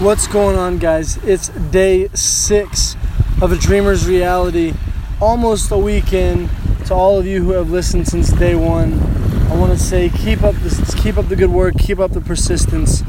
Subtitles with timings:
[0.00, 1.18] What's going on, guys?
[1.24, 2.96] It's day six
[3.42, 4.72] of a dreamer's reality,
[5.20, 6.48] almost a weekend.
[6.86, 8.94] To all of you who have listened since day one,
[9.50, 12.22] I want to say keep up this, keep up the good work, keep up the
[12.22, 13.02] persistence,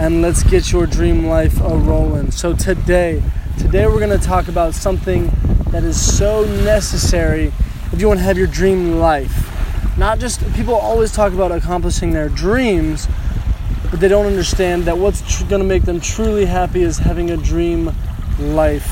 [0.00, 2.32] and let's get your dream life a rolling.
[2.32, 3.22] So today,
[3.56, 5.30] today we're going to talk about something
[5.70, 7.52] that is so necessary
[7.92, 9.48] if you want to have your dream life.
[9.96, 13.06] Not just people always talk about accomplishing their dreams
[13.92, 17.30] but they don't understand that what's tr- going to make them truly happy is having
[17.30, 17.94] a dream
[18.38, 18.86] life,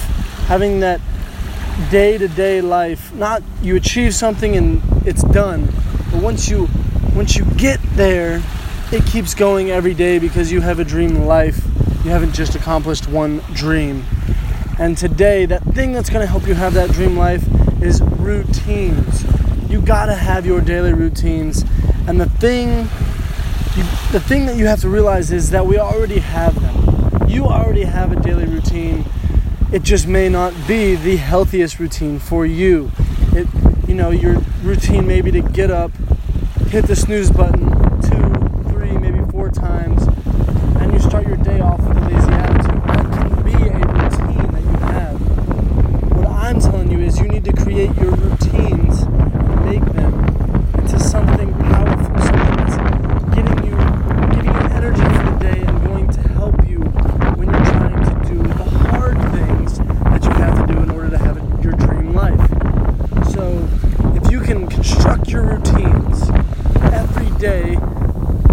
[0.47, 1.01] having that
[1.91, 3.13] day to day life.
[3.15, 5.73] Not you achieve something and it's done,
[6.13, 6.69] but once you
[7.17, 8.43] once you get there,
[8.93, 11.65] it keeps going every day because you have a dream life.
[12.05, 14.05] You haven't just accomplished one dream.
[14.79, 17.43] And today, that thing that's going to help you have that dream life
[17.83, 19.25] is routines.
[19.71, 21.65] You got to have your daily routines.
[22.07, 22.89] And the thing
[24.11, 27.29] the thing that you have to realize is that we already have them.
[27.29, 29.05] You already have a daily routine.
[29.73, 32.91] It just may not be the healthiest routine for you.
[33.33, 33.47] It,
[33.87, 35.93] you know, your routine may be to get up,
[36.71, 37.71] hit the snooze button
[38.03, 40.03] two, three, maybe four times,
[40.81, 42.83] and you start your day off with a lazy attitude.
[42.89, 46.17] That can be a routine that you have.
[46.17, 50.15] What I'm telling you is you need to create your routines and make them
[50.75, 53.71] into something powerful, something that's getting you
[54.31, 56.79] giving you energy for the day and going to help you
[57.37, 61.11] when you're trying to do the hard things that you have to do in order
[61.11, 62.41] to have it, your dream life.
[63.33, 63.69] So,
[64.15, 66.29] if you can construct your routines
[66.93, 67.79] every day,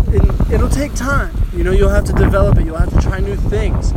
[0.07, 1.35] it, it'll take time.
[1.53, 3.91] You know, you'll have to develop it, you'll have to try new things.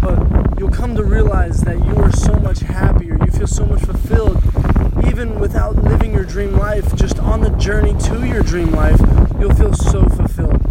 [0.00, 3.82] But you'll come to realize that you are so much happier, you feel so much
[3.82, 4.40] fulfilled,
[5.06, 9.00] even without living your dream life, just on the journey to your dream life,
[9.40, 10.64] you'll feel so fulfilled.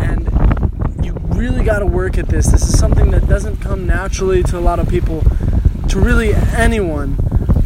[0.00, 0.26] And
[1.04, 2.46] you really got to work at this.
[2.46, 5.22] This is something that doesn't come naturally to a lot of people,
[5.88, 7.16] to really anyone.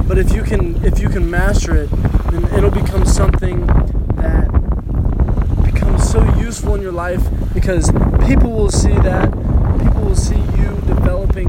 [0.09, 1.91] But if you can, if you can master it,
[2.33, 3.67] then it'll become something
[4.17, 4.58] that
[6.49, 7.23] useful in your life
[7.53, 7.93] because
[8.27, 9.31] people will see that.
[9.83, 11.49] People will see you developing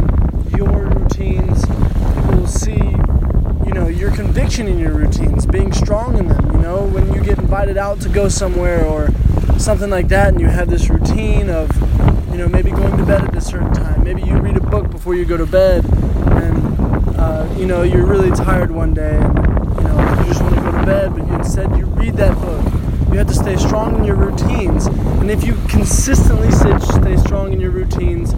[0.58, 1.66] your routines.
[1.66, 2.84] People will see
[3.66, 7.24] you know your conviction in your routines being strong in them you know when you
[7.24, 9.10] get invited out to go somewhere or
[9.58, 11.70] something like that and you have this routine of
[12.32, 14.90] you know maybe going to bed at a certain time maybe you read a book
[14.90, 15.86] before you go to bed
[16.44, 16.58] and
[17.16, 19.38] uh, you know you're really tired one day and
[19.78, 22.79] you know you just want to go to bed but instead you read that book
[23.12, 27.60] you have to stay strong in your routines and if you consistently stay, strong in
[27.60, 28.34] your routines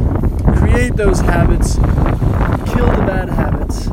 [0.59, 1.75] create those habits
[2.73, 3.89] kill the bad habits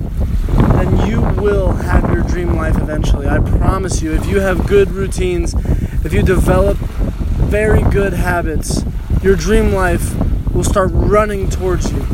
[0.79, 3.29] then you will have your dream life eventually.
[3.29, 4.13] I promise you.
[4.13, 5.55] If you have good routines,
[6.05, 8.83] if you develop very good habits,
[9.23, 10.15] your dream life
[10.55, 12.07] will start running towards you.